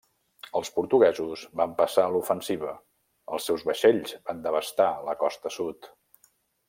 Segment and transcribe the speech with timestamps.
[0.59, 2.73] Els portuguesos van passar a l'ofensiva;
[3.37, 5.93] els seus vaixells van devastar la costa sud.